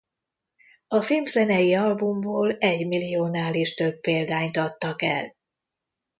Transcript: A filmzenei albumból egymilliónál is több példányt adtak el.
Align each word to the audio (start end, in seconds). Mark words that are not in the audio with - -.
A 0.87 1.01
filmzenei 1.01 1.73
albumból 1.75 2.57
egymilliónál 2.57 3.55
is 3.55 3.73
több 3.73 3.99
példányt 4.01 4.57
adtak 4.57 5.01
el. 5.01 5.35